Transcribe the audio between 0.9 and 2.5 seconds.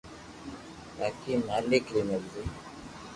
باقي مالڪ ري مرزي